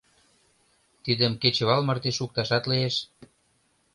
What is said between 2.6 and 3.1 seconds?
лиеш.